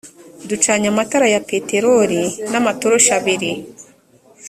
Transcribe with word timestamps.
ducanye 0.49 0.87
amatara 0.93 1.27
ya 1.33 1.41
peteroli 1.49 2.21
n 2.51 2.53
amatoroshi 2.59 3.09
abiri 3.17 3.51